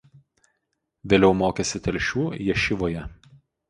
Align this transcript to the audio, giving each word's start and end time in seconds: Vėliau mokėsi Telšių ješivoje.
Vėliau 1.13 1.37
mokėsi 1.43 1.85
Telšių 1.91 2.29
ješivoje. 2.51 3.09